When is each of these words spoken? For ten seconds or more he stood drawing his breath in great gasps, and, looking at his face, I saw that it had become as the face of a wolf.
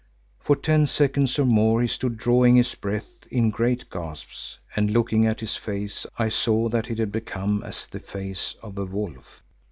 For 0.39 0.55
ten 0.55 0.87
seconds 0.87 1.37
or 1.37 1.45
more 1.45 1.79
he 1.79 1.87
stood 1.87 2.17
drawing 2.17 2.55
his 2.55 2.73
breath 2.73 3.27
in 3.29 3.51
great 3.51 3.87
gasps, 3.91 4.57
and, 4.75 4.89
looking 4.89 5.27
at 5.27 5.41
his 5.41 5.55
face, 5.55 6.07
I 6.17 6.27
saw 6.27 6.69
that 6.69 6.89
it 6.89 6.97
had 6.97 7.11
become 7.11 7.61
as 7.63 7.85
the 7.85 7.99
face 7.99 8.55
of 8.63 8.79
a 8.79 8.85
wolf. 8.85 9.43